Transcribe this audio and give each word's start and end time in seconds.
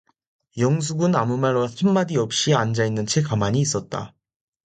영숙은 0.57 1.13
아무 1.15 1.37
말 1.37 1.55
한 1.57 1.93
마디 1.93 2.17
없이 2.17 2.55
앉아 2.55 2.85
있는 2.87 3.05
채 3.05 3.21
가만히 3.21 3.59
있었다. 3.59 4.15